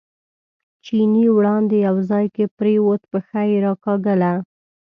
چیني 0.85 1.25
وړاندې 1.37 1.75
یو 1.87 1.95
ځای 2.09 2.25
کې 2.35 2.45
پرېوت، 2.57 3.01
پښه 3.11 3.41
یې 3.49 3.57
راکاږله. 3.65 4.33